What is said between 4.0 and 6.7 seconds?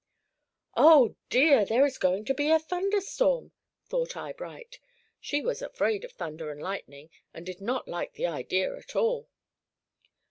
Eyebright. She was afraid of thunder and